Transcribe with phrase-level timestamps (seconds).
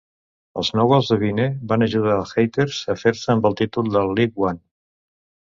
[0.61, 4.07] Els nou gols de Vine van ajudar als Hatters a fer-se amb el títol de
[4.21, 4.63] League One.